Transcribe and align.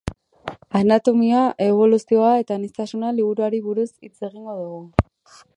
Anatomia, 0.79 1.43
eboluzioa 1.67 2.33
eta 2.45 2.57
aniztasuna 2.57 3.15
liburuari 3.21 3.63
buruz 3.69 3.89
hitz 3.93 4.29
egingo 4.31 4.61
dugu. 4.65 4.85